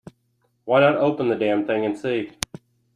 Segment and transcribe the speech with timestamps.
[0.65, 2.31] Why not open the damn thing and see?